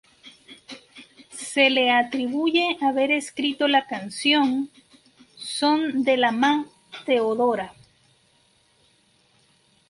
[1.51, 4.71] Se le atribuye haber escrito la canción
[5.35, 6.65] "Son de la Má
[7.05, 7.75] Teodora".